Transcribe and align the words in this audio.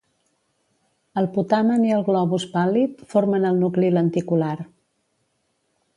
El 1.21 1.27
putamen 1.35 1.83
i 1.89 1.93
el 1.99 2.07
globus 2.09 2.47
pàl·lid 2.55 3.03
formen 3.15 3.47
el 3.51 3.63
nucli 3.65 3.95
lenticular. 3.99 4.55